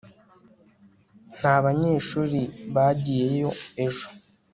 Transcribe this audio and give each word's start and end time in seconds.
nta 1.37 1.55
banyeshuri 1.63 2.41
bagiyeyo 2.75 3.51
ejo 3.85 4.07